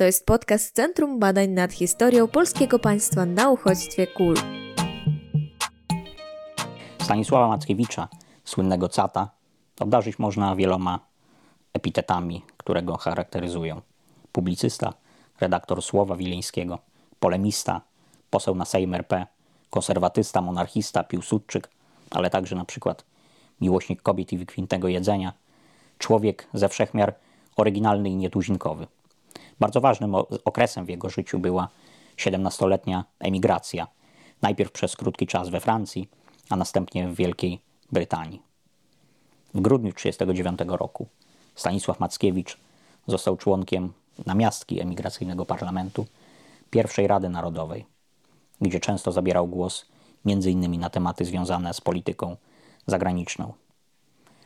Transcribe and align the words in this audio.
To 0.00 0.04
jest 0.04 0.26
podcast 0.26 0.74
Centrum 0.74 1.18
Badań 1.18 1.50
nad 1.50 1.72
Historią 1.72 2.28
Polskiego 2.28 2.78
Państwa 2.78 3.26
na 3.26 3.50
Uchodźstwie 3.50 4.06
KUL. 4.06 4.34
Stanisława 7.02 7.48
Mackiewicza, 7.48 8.08
słynnego 8.44 8.88
cata, 8.88 9.30
obdarzyć 9.80 10.18
można 10.18 10.56
wieloma 10.56 10.98
epitetami, 11.72 12.42
które 12.56 12.82
go 12.82 12.96
charakteryzują. 12.96 13.80
Publicysta, 14.32 14.92
redaktor 15.40 15.82
Słowa 15.82 16.16
Wileńskiego, 16.16 16.78
polemista, 17.18 17.80
poseł 18.30 18.54
na 18.54 18.64
Sejm 18.64 18.94
RP, 18.94 19.26
konserwatysta, 19.70 20.40
monarchista, 20.40 21.04
piłsudczyk, 21.04 21.68
ale 22.10 22.30
także 22.30 22.56
na 22.56 22.64
przykład 22.64 23.04
miłośnik 23.60 24.02
kobiet 24.02 24.32
i 24.32 24.38
wykwintnego 24.38 24.88
jedzenia, 24.88 25.32
człowiek 25.98 26.46
ze 26.54 26.68
wszechmiar 26.68 27.14
oryginalny 27.56 28.10
i 28.10 28.16
nietuzinkowy. 28.16 28.86
Bardzo 29.60 29.80
ważnym 29.80 30.14
okresem 30.44 30.86
w 30.86 30.88
jego 30.88 31.10
życiu 31.10 31.38
była 31.38 31.68
17-letnia 32.16 33.04
emigracja. 33.18 33.86
Najpierw 34.42 34.72
przez 34.72 34.96
krótki 34.96 35.26
czas 35.26 35.48
we 35.48 35.60
Francji, 35.60 36.08
a 36.50 36.56
następnie 36.56 37.08
w 37.08 37.14
Wielkiej 37.14 37.60
Brytanii. 37.92 38.42
W 39.54 39.60
grudniu 39.60 39.92
1939 39.92 40.80
roku 40.80 41.06
Stanisław 41.54 42.00
Mackiewicz 42.00 42.58
został 43.06 43.36
członkiem 43.36 43.92
namiastki 44.26 44.80
emigracyjnego 44.80 45.46
parlamentu 45.46 46.06
pierwszej 46.70 47.06
Rady 47.06 47.28
Narodowej, 47.28 47.86
gdzie 48.60 48.80
często 48.80 49.12
zabierał 49.12 49.46
głos 49.46 49.86
m.in. 50.26 50.80
na 50.80 50.90
tematy 50.90 51.24
związane 51.24 51.74
z 51.74 51.80
polityką 51.80 52.36
zagraniczną. 52.86 53.52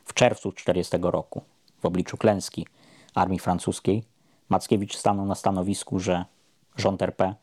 W 0.05 0.15
czerwcu 0.15 0.53
1940 0.53 1.13
roku, 1.13 1.43
w 1.83 1.87
obliczu 1.87 2.17
klęski 2.17 2.67
armii 3.15 3.39
francuskiej, 3.39 4.05
Mackiewicz 4.49 4.97
stanął 4.97 5.27
na 5.27 5.35
stanowisku, 5.35 6.01
że 6.01 6.25
rząd 6.77 7.03
RP 7.03 7.35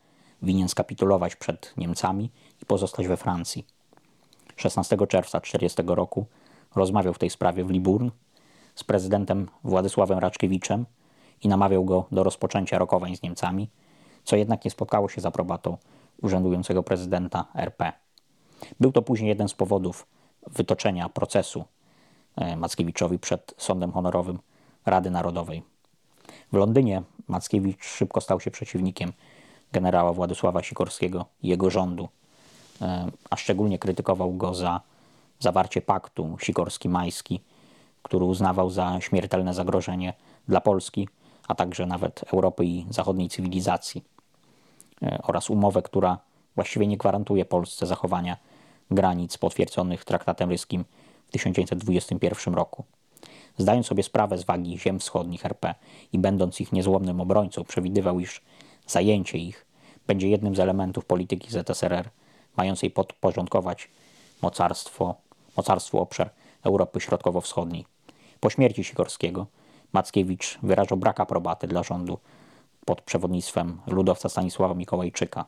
winien 0.42 0.68
skapitulować 0.68 1.36
przed 1.36 1.74
Niemcami 1.76 2.30
i 2.62 2.66
pozostać 2.66 3.08
we 3.08 3.16
Francji. 3.16 3.66
16 4.56 4.96
czerwca 4.96 5.40
1940 5.40 5.82
roku 5.96 6.26
rozmawiał 6.74 7.14
w 7.14 7.18
tej 7.18 7.30
sprawie 7.30 7.64
w 7.64 7.70
Liburn 7.70 8.10
z 8.74 8.84
prezydentem 8.84 9.48
Władysławem 9.64 10.18
Raczkiewiczem 10.18 10.86
i 11.42 11.48
namawiał 11.48 11.84
go 11.84 12.06
do 12.12 12.22
rozpoczęcia 12.22 12.78
rokowań 12.78 13.16
z 13.16 13.22
Niemcami, 13.22 13.68
co 14.24 14.36
jednak 14.36 14.64
nie 14.64 14.70
spotkało 14.70 15.08
się 15.08 15.20
z 15.20 15.26
aprobatą 15.26 15.76
urzędującego 16.22 16.82
prezydenta 16.82 17.46
RP. 17.54 17.92
Był 18.80 18.92
to 18.92 19.02
później 19.02 19.28
jeden 19.28 19.48
z 19.48 19.54
powodów 19.54 20.06
wytoczenia 20.46 21.08
procesu 21.08 21.64
e, 22.36 22.56
Mackiewiczowi 22.56 23.18
przed 23.18 23.54
Sądem 23.58 23.92
Honorowym 23.92 24.38
Rady 24.86 25.10
Narodowej. 25.10 25.71
W 26.52 26.56
Londynie 26.56 27.02
Mackiewicz 27.28 27.84
szybko 27.84 28.20
stał 28.20 28.40
się 28.40 28.50
przeciwnikiem 28.50 29.12
generała 29.72 30.12
Władysława 30.12 30.62
Sikorskiego 30.62 31.26
i 31.42 31.48
jego 31.48 31.70
rządu, 31.70 32.08
e, 32.80 33.10
a 33.30 33.36
szczególnie 33.36 33.78
krytykował 33.78 34.32
go 34.32 34.54
za 34.54 34.80
zawarcie 35.38 35.82
paktu 35.82 36.36
sikorski-majski, 36.40 37.40
który 38.02 38.24
uznawał 38.24 38.70
za 38.70 39.00
śmiertelne 39.00 39.54
zagrożenie 39.54 40.12
dla 40.48 40.60
Polski, 40.60 41.08
a 41.48 41.54
także 41.54 41.86
nawet 41.86 42.24
Europy 42.32 42.64
i 42.64 42.86
zachodniej 42.90 43.28
cywilizacji, 43.28 44.04
e, 45.02 45.18
oraz 45.22 45.50
umowę, 45.50 45.82
która 45.82 46.18
właściwie 46.54 46.86
nie 46.86 46.96
gwarantuje 46.96 47.44
Polsce 47.44 47.86
zachowania 47.86 48.36
granic 48.90 49.38
potwierdzonych 49.38 50.04
traktatem 50.04 50.50
ryskim 50.50 50.84
w 51.28 51.30
1921 51.30 52.54
roku. 52.54 52.84
Zdając 53.58 53.86
sobie 53.86 54.02
sprawę 54.02 54.38
z 54.38 54.44
wagi 54.44 54.78
ziem 54.78 54.98
wschodnich 54.98 55.46
RP 55.46 55.74
i 56.12 56.18
będąc 56.18 56.60
ich 56.60 56.72
niezłomnym 56.72 57.20
obrońcą, 57.20 57.64
przewidywał, 57.64 58.20
iż 58.20 58.40
zajęcie 58.86 59.38
ich 59.38 59.66
będzie 60.06 60.28
jednym 60.28 60.56
z 60.56 60.60
elementów 60.60 61.04
polityki 61.04 61.50
ZSRR, 61.50 62.10
mającej 62.56 62.90
podporządkować 62.90 63.88
mocarstwo, 64.42 65.14
mocarstwu 65.56 65.98
obszar 65.98 66.30
Europy 66.62 67.00
Środkowo-Wschodniej. 67.00 67.86
Po 68.40 68.50
śmierci 68.50 68.84
Sikorskiego 68.84 69.46
Mackiewicz 69.92 70.58
wyrażał 70.62 70.98
brak 70.98 71.20
aprobaty 71.20 71.66
dla 71.66 71.82
rządu 71.82 72.18
pod 72.84 73.02
przewodnictwem 73.02 73.80
ludowca 73.86 74.28
Stanisława 74.28 74.74
Mikołajczyka. 74.74 75.44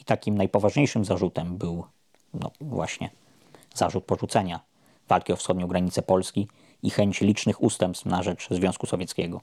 I 0.00 0.04
takim 0.04 0.38
najpoważniejszym 0.38 1.04
zarzutem 1.04 1.56
był 1.56 1.84
no, 2.34 2.50
właśnie 2.60 3.10
zarzut 3.74 4.04
porzucenia 4.04 4.60
walki 5.08 5.32
o 5.32 5.36
wschodnią 5.36 5.66
granicę 5.66 6.02
Polski 6.02 6.48
i 6.82 6.90
chęć 6.90 7.20
licznych 7.20 7.62
ustępstw 7.62 8.06
na 8.06 8.22
rzecz 8.22 8.48
Związku 8.50 8.86
Sowieckiego. 8.86 9.40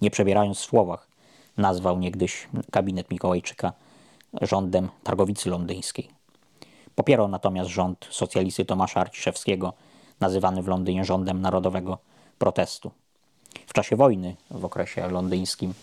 Nie 0.00 0.10
przebierając 0.10 0.58
w 0.58 0.64
słowach, 0.64 1.08
nazwał 1.56 1.98
niegdyś 1.98 2.48
gabinet 2.72 3.10
Mikołajczyka 3.10 3.72
rządem 4.42 4.88
Targowicy 5.02 5.50
Londyńskiej. 5.50 6.08
Popierał 6.94 7.28
natomiast 7.28 7.70
rząd 7.70 8.06
socjalisty 8.10 8.64
Tomasza 8.64 9.00
Arciszewskiego, 9.00 9.72
nazywany 10.20 10.62
w 10.62 10.68
Londynie 10.68 11.04
rządem 11.04 11.40
narodowego 11.40 11.98
protestu. 12.38 12.90
W 13.66 13.72
czasie 13.72 13.96
wojny, 13.96 14.36
w 14.50 14.64
okresie 14.64 15.08
londyńskim, 15.08 15.74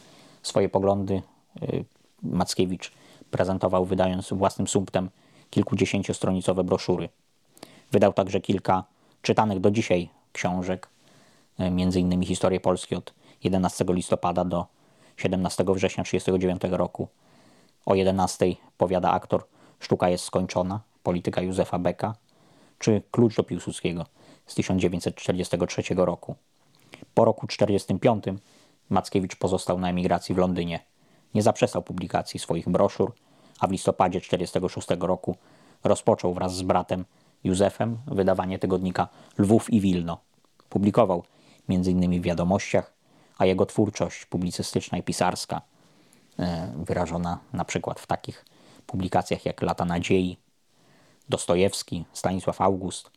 swoje 0.44 0.70
poglądy 0.70 1.22
y, 1.64 1.86
Mackiewicz 2.24 2.92
prezentował 3.32 3.86
wydając 3.86 4.34
własnym 4.34 4.68
sumptem 4.68 5.10
kilkudziesięciostronicowe 5.50 6.64
broszury. 6.64 7.10
Wydał 7.92 8.14
także 8.14 8.40
kilka 8.40 8.84
czytanych 9.22 9.60
do 9.60 9.72
dzisiaj 9.72 10.10
książek, 10.34 10.90
e, 11.60 11.72
między 11.72 12.00
innymi 12.00 12.26
Historię 12.26 12.60
Polski 12.60 12.96
od 12.96 13.14
11 13.44 13.86
listopada 13.94 14.46
do 14.46 14.66
17 15.18 15.74
września 15.74 16.04
1939 16.04 16.78
roku. 16.78 17.08
O 17.86 17.96
11 17.96 18.46
powiada 18.78 19.12
aktor 19.12 19.46
Sztuka 19.80 20.10
jest 20.10 20.24
skończona, 20.24 20.82
polityka 21.04 21.42
Józefa 21.42 21.80
Beka, 21.80 22.16
czy 22.80 23.02
Klucz 23.12 23.36
do 23.36 23.44
Piłsudskiego 23.44 24.06
z 24.46 24.56
1943 24.56 25.84
roku. 25.96 26.36
Po 27.14 27.26
roku 27.26 27.48
1945 27.48 28.42
Mackiewicz 28.90 29.36
pozostał 29.36 29.80
na 29.80 29.90
emigracji 29.90 30.36
w 30.36 30.38
Londynie. 30.38 30.80
Nie 31.34 31.42
zaprzestał 31.42 31.82
publikacji 31.82 32.40
swoich 32.40 32.70
broszur, 32.70 33.14
a 33.60 33.68
w 33.68 33.72
listopadzie 33.72 34.22
1946 34.22 35.08
roku 35.08 35.36
rozpoczął 35.84 36.34
wraz 36.34 36.56
z 36.56 36.62
bratem 36.62 37.06
Józefem 37.44 37.98
wydawanie 38.08 38.60
tygodnika 38.60 39.08
Lwów 39.38 39.74
i 39.74 39.82
Wilno. 39.82 40.18
Publikował 40.70 41.24
m.in. 41.70 42.22
w 42.22 42.24
wiadomościach, 42.24 42.94
a 43.38 43.46
jego 43.46 43.66
twórczość 43.66 44.26
publicystyczna 44.26 44.98
i 44.98 45.04
pisarska, 45.04 45.62
e, 46.40 46.74
wyrażona 46.78 47.40
na 47.54 47.66
przykład 47.66 48.00
w 48.00 48.08
takich 48.08 48.46
publikacjach 48.86 49.46
jak 49.46 49.62
Lata 49.62 49.86
Nadziei, 49.86 50.38
Dostojewski, 51.30 52.06
Stanisław 52.14 52.62
August, 52.62 53.12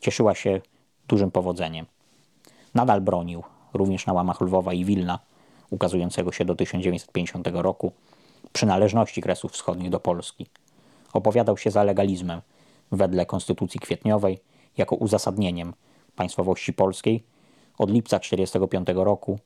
cieszyła 0.00 0.34
się 0.34 0.60
dużym 1.08 1.30
powodzeniem. 1.30 1.86
Nadal 2.74 3.00
bronił, 3.00 3.42
również 3.72 4.06
na 4.06 4.12
łamach 4.12 4.40
Lwowa 4.40 4.72
i 4.72 4.84
Wilna, 4.84 5.18
ukazującego 5.70 6.32
się 6.32 6.44
do 6.44 6.54
1950 6.54 7.48
roku, 7.52 7.92
przynależności 8.52 9.22
Kresów 9.22 9.52
Wschodnich 9.52 9.90
do 9.90 10.00
Polski. 10.00 10.46
Opowiadał 11.12 11.56
się 11.58 11.70
za 11.70 11.82
legalizmem– 11.84 12.40
wedle 12.92 13.26
Konstytucji 13.26 13.80
Kwietniowej 13.80 14.38
jako 14.76 14.96
uzasadnieniem 14.96 15.74
państwowości 16.16 16.72
polskiej 16.72 17.24
od 17.78 17.90
lipca 17.90 18.18
1945 18.18 19.04
roku 19.04 19.38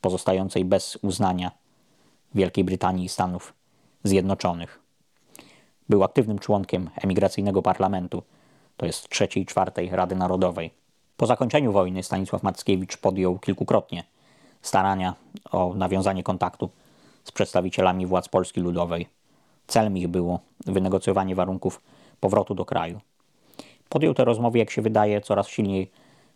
pozostającej 0.00 0.64
bez 0.64 0.98
uznania 1.02 1.50
Wielkiej 2.34 2.64
Brytanii 2.64 3.04
i 3.04 3.08
Stanów 3.08 3.54
Zjednoczonych. 4.04 4.80
Był 5.88 6.04
aktywnym 6.04 6.38
członkiem 6.38 6.90
emigracyjnego 6.96 7.62
parlamentu, 7.62 8.22
to 8.76 8.86
jest 8.86 9.08
trzeciej 9.08 9.42
i 9.42 9.46
czwartej 9.46 9.90
Rady 9.90 10.16
Narodowej. 10.16 10.70
Po 11.16 11.26
zakończeniu 11.26 11.72
wojny 11.72 12.02
Stanisław 12.02 12.42
Mackiewicz 12.42 12.96
podjął 12.96 13.38
kilkukrotnie 13.38 14.04
starania 14.62 15.14
o 15.50 15.74
nawiązanie 15.74 16.22
kontaktu 16.22 16.70
z 17.24 17.32
przedstawicielami 17.32 18.06
władz 18.06 18.28
Polski 18.28 18.60
Ludowej. 18.60 19.06
Celem 19.66 19.96
ich 19.96 20.08
było 20.08 20.40
wynegocjowanie 20.66 21.34
warunków 21.34 21.80
powrotu 22.20 22.54
do 22.54 22.64
kraju. 22.64 23.00
Podjął 23.88 24.14
te 24.14 24.24
rozmowy, 24.24 24.58
jak 24.58 24.70
się 24.70 24.82
wydaje, 24.82 25.20
coraz 25.20 25.48
silniej, 25.48 25.90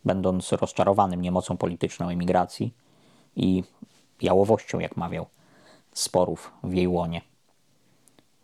będąc 0.05 0.53
rozczarowanym 0.53 1.23
niemocą 1.23 1.57
polityczną 1.57 2.09
emigracji 2.09 2.75
i 3.37 3.65
jałowością, 4.23 4.79
jak 4.79 4.97
mawiał, 4.97 5.27
sporów 5.93 6.53
w 6.65 6.75
jej 6.75 6.89
łonie. 6.89 7.21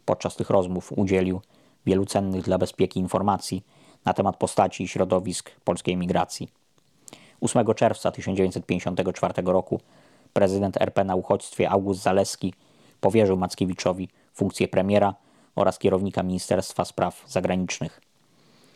Podczas 0.04 0.36
tych 0.36 0.50
rozmów 0.50 0.92
udzielił 0.96 1.40
wielu 1.86 2.04
cennych 2.04 2.42
dla 2.42 2.58
bezpieki 2.58 3.00
informacji 3.00 3.64
na 4.04 4.14
temat 4.14 4.36
postaci 4.36 4.84
i 4.84 4.88
środowisk 4.88 5.50
polskiej 5.64 5.94
emigracji. 5.94 6.48
8 7.40 7.74
czerwca 7.74 8.10
1954 8.10 9.34
roku 9.44 9.80
prezydent 10.32 10.76
RP 10.82 11.04
na 11.04 11.14
uchodźstwie 11.14 11.70
August 11.70 12.02
Zaleski 12.02 12.54
powierzył 13.00 13.36
Mackiewiczowi 13.36 14.08
funkcję 14.34 14.68
premiera 14.68 15.14
oraz 15.58 15.78
kierownika 15.78 16.22
Ministerstwa 16.22 16.84
Spraw 16.84 17.24
Zagranicznych. 17.26 18.00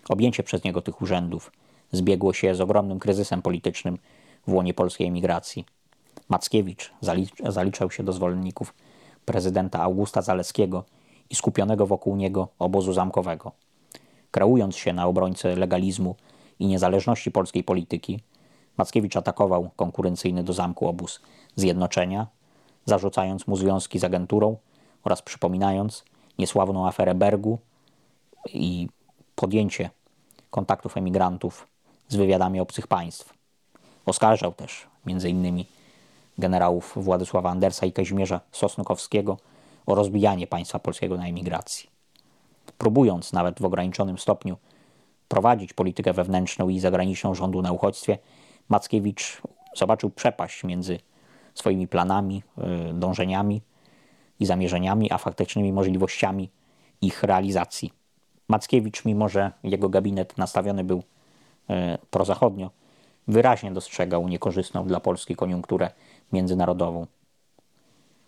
Objęcie 0.08 0.42
przez 0.42 0.64
niego 0.64 0.82
tych 0.82 1.02
urzędów 1.02 1.52
zbiegło 1.92 2.32
się 2.32 2.54
z 2.54 2.60
ogromnym 2.60 2.98
kryzysem 2.98 3.42
politycznym 3.42 3.98
w 4.46 4.52
łonie 4.52 4.74
polskiej 4.74 5.06
emigracji. 5.06 5.64
Mackiewicz 6.28 6.92
zalicz- 7.02 7.52
zaliczał 7.52 7.90
się 7.90 8.02
do 8.02 8.12
zwolenników 8.12 8.74
prezydenta 9.24 9.82
Augusta 9.82 10.22
Zaleskiego 10.22 10.84
i 11.30 11.34
skupionego 11.34 11.86
wokół 11.86 12.16
niego 12.16 12.48
obozu 12.58 12.92
zamkowego. 12.92 13.52
Kreując 14.30 14.76
się 14.76 14.92
na 14.92 15.06
obrońcę 15.06 15.56
legalizmu 15.56 16.16
i 16.58 16.66
niezależności 16.66 17.30
polskiej 17.30 17.64
polityki, 17.64 18.20
Mackiewicz 18.76 19.16
atakował 19.16 19.70
konkurencyjny 19.76 20.44
do 20.44 20.52
zamku 20.52 20.88
obóz 20.88 21.20
Zjednoczenia, 21.56 22.26
zarzucając 22.84 23.46
mu 23.46 23.56
związki 23.56 23.98
z 23.98 24.04
agenturą 24.04 24.56
oraz 25.04 25.22
przypominając 25.22 26.04
niesławną 26.42 26.86
aferę 26.86 27.14
Bergu 27.14 27.58
i 28.52 28.88
podjęcie 29.34 29.90
kontaktów 30.50 30.96
emigrantów 30.96 31.66
z 32.08 32.16
wywiadami 32.16 32.60
obcych 32.60 32.86
państw. 32.86 33.34
Oskarżał 34.06 34.52
też 34.52 34.86
m.in. 35.06 35.64
generałów 36.38 36.94
Władysława 36.96 37.50
Andersa 37.50 37.86
i 37.86 37.92
Kazimierza 37.92 38.40
Sosnokowskiego 38.52 39.36
o 39.86 39.94
rozbijanie 39.94 40.46
państwa 40.46 40.78
polskiego 40.78 41.16
na 41.16 41.26
emigracji. 41.26 41.90
Próbując 42.78 43.32
nawet 43.32 43.60
w 43.60 43.64
ograniczonym 43.64 44.18
stopniu 44.18 44.56
prowadzić 45.28 45.72
politykę 45.72 46.12
wewnętrzną 46.12 46.68
i 46.68 46.80
zagraniczną 46.80 47.34
rządu 47.34 47.62
na 47.62 47.72
uchodźstwie, 47.72 48.18
Mackiewicz 48.68 49.42
zobaczył 49.76 50.10
przepaść 50.10 50.64
między 50.64 50.98
swoimi 51.54 51.88
planami, 51.88 52.42
y, 52.90 52.94
dążeniami 52.94 53.62
i 54.42 54.46
zamierzeniami, 54.46 55.12
a 55.12 55.18
faktycznymi 55.18 55.72
możliwościami 55.72 56.50
ich 57.00 57.22
realizacji. 57.22 57.92
Mackiewicz, 58.48 59.04
mimo 59.04 59.28
że 59.28 59.52
jego 59.64 59.88
gabinet 59.88 60.38
nastawiony 60.38 60.84
był 60.84 61.02
e, 61.70 61.98
prozachodnio, 62.10 62.70
wyraźnie 63.28 63.72
dostrzegał 63.72 64.28
niekorzystną 64.28 64.86
dla 64.86 65.00
Polski 65.00 65.36
koniunkturę 65.36 65.90
międzynarodową. 66.32 67.06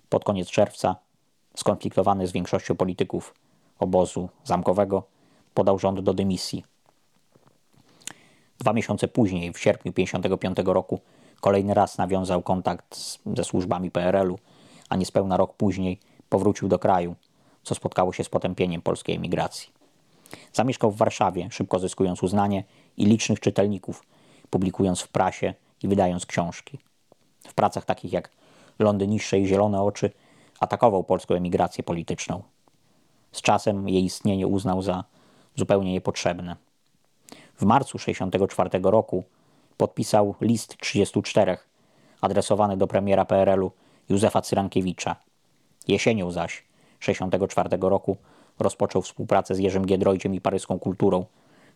Pod 0.09 0.25
koniec 0.25 0.49
czerwca, 0.49 0.97
skonfliktowany 1.57 2.27
z 2.27 2.33
większością 2.33 2.75
polityków 2.77 3.35
obozu 3.79 4.29
zamkowego, 4.45 5.03
podał 5.55 5.79
rząd 5.79 6.01
do 6.01 6.15
dymisji. 6.15 6.65
Dwa 8.59 8.73
miesiące 8.73 9.09
później, 9.09 9.53
w 9.53 9.59
sierpniu 9.59 9.93
1955 9.93 10.75
roku, 10.75 11.01
kolejny 11.41 11.75
raz 11.75 11.99
nawiązał 11.99 12.43
kontakt 12.43 12.97
z, 12.97 13.19
ze 13.37 13.45
służbami 13.45 13.91
PRL-u, 13.91 14.39
a 14.89 14.97
niespełna 14.97 15.37
rok 15.37 15.55
później 15.55 16.01
powrócił 16.29 16.69
do 16.69 16.79
kraju, 16.79 17.15
co 17.63 17.75
spotkało 17.75 18.13
się 18.13 18.25
z 18.25 18.29
potępieniem 18.29 18.83
polskiej 18.83 19.17
emigracji. 19.17 19.71
Zamieszkał 20.53 20.91
w 20.91 20.97
Warszawie, 20.97 21.49
szybko 21.51 21.79
zyskując 21.79 22.23
uznanie 22.23 22.65
i 22.97 23.05
licznych 23.05 23.41
czytelników, 23.41 24.03
publikując 24.51 25.01
w 25.01 25.09
prasie 25.09 25.55
i 25.83 25.89
wydając 25.89 26.27
książki. 26.27 26.79
W 27.47 27.55
pracach 27.55 27.85
takich 27.85 28.13
jak 28.13 28.31
Lądy 28.79 29.07
niższe 29.07 29.39
i 29.39 29.47
Zielone 29.47 29.83
oczy 29.83 30.11
atakował 30.61 31.05
polską 31.05 31.35
emigrację 31.35 31.85
polityczną. 31.85 32.43
Z 33.33 33.43
czasem 33.43 33.89
jej 33.89 34.05
istnienie 34.05 34.47
uznał 34.47 34.83
za 34.83 35.05
zupełnie 35.57 35.93
niepotrzebne. 35.93 36.57
W 37.57 37.65
marcu 37.65 37.99
1964 37.99 38.91
roku 38.91 39.25
podpisał 39.77 40.35
list 40.41 40.77
34 40.77 41.59
adresowany 42.21 42.77
do 42.77 42.87
premiera 42.87 43.25
PRL-u 43.25 43.71
Józefa 44.09 44.43
Cyrankiewicza. 44.43 45.17
Jesienią 45.89 46.31
zaś 46.31 46.65
1964 46.99 47.89
roku 47.91 48.17
rozpoczął 48.59 49.03
współpracę 49.03 49.55
z 49.55 49.59
Jerzym 49.59 49.87
Giedroyciem 49.87 50.35
i 50.35 50.41
paryską 50.41 50.79
kulturą, 50.79 51.25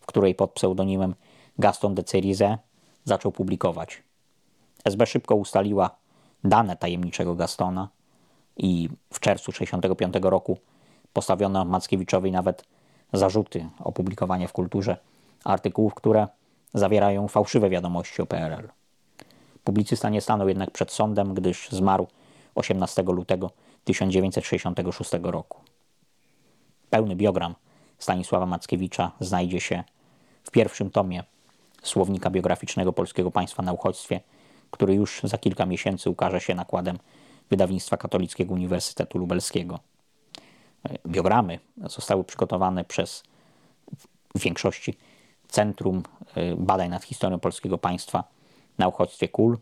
w 0.00 0.06
której 0.06 0.34
pod 0.34 0.50
pseudonimem 0.50 1.14
Gaston 1.58 1.94
de 1.94 2.04
Cerise 2.04 2.58
zaczął 3.04 3.32
publikować. 3.32 4.02
SB 4.84 5.06
szybko 5.06 5.34
ustaliła 5.34 5.90
dane 6.44 6.76
tajemniczego 6.76 7.34
Gastona 7.34 7.88
i 8.56 8.88
w 9.12 9.20
czerwcu 9.20 9.52
1965 9.52 10.24
roku 10.24 10.58
postawiono 11.12 11.64
Mackiewiczowi 11.64 12.32
nawet 12.32 12.64
zarzuty 13.12 13.66
o 13.80 13.92
publikowanie 13.92 14.48
w 14.48 14.52
kulturze 14.52 14.96
artykułów, 15.44 15.94
które 15.94 16.28
zawierają 16.74 17.28
fałszywe 17.28 17.70
wiadomości 17.70 18.22
o 18.22 18.26
PRL. 18.26 18.68
Publicysta 19.68 20.08
nie 20.08 20.20
stanął 20.20 20.48
jednak 20.48 20.70
przed 20.70 20.92
sądem, 20.92 21.34
gdyż 21.34 21.68
zmarł 21.70 22.06
18 22.54 23.02
lutego 23.02 23.50
1966 23.84 25.10
roku. 25.22 25.60
Pełny 26.90 27.16
biogram 27.16 27.54
Stanisława 27.98 28.46
Mackiewicza 28.46 29.12
znajdzie 29.20 29.60
się 29.60 29.84
w 30.44 30.50
pierwszym 30.50 30.90
tomie 30.90 31.24
Słownika 31.82 32.30
Biograficznego 32.30 32.92
Polskiego 32.92 33.30
Państwa 33.30 33.62
na 33.62 33.72
Uchodźstwie, 33.72 34.20
który 34.70 34.94
już 34.94 35.20
za 35.24 35.38
kilka 35.38 35.66
miesięcy 35.66 36.10
ukaże 36.10 36.40
się 36.40 36.54
nakładem 36.54 36.98
wydawnictwa 37.50 37.96
Katolickiego 37.96 38.54
Uniwersytetu 38.54 39.18
Lubelskiego. 39.18 39.78
Biogramy 41.06 41.58
zostały 41.76 42.24
przygotowane 42.24 42.84
przez 42.84 43.22
w 44.34 44.40
większości 44.40 44.98
Centrum 45.48 46.02
y, 46.36 46.56
Badań 46.56 46.90
nad 46.90 47.04
Historią 47.04 47.38
Polskiego 47.38 47.78
Państwa 47.78 48.37
na 48.78 48.88
Uchodźstwie 48.88 49.28
KUL 49.28 49.58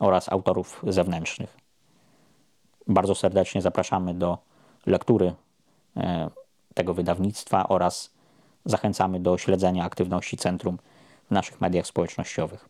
oraz 0.00 0.32
autorów 0.32 0.82
zewnętrznych. 0.86 1.56
Bardzo 2.86 3.14
serdecznie 3.14 3.62
zapraszamy 3.62 4.14
do 4.14 4.38
lektury 4.86 5.26
y, 5.96 6.00
tego 6.74 6.94
wydawnictwa 6.94 7.68
oraz 7.68 8.10
zachęcamy 8.64 9.20
do 9.20 9.38
śledzenia 9.38 9.84
aktywności 9.84 10.36
centrum 10.36 10.78
w 11.28 11.30
naszych 11.30 11.60
mediach 11.60 11.86
społecznościowych. 11.86 12.68